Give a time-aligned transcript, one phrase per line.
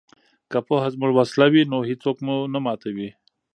[0.51, 3.09] که پوهه زموږ وسله وي نو هیڅوک مو نه ماتوي.